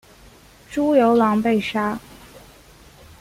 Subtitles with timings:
[0.71, 1.99] 朱由榔被杀。